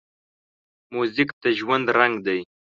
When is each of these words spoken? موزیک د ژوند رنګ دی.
موزیک 0.93 1.29
د 1.41 1.43
ژوند 1.57 1.85
رنګ 1.97 2.15
دی. 2.25 2.39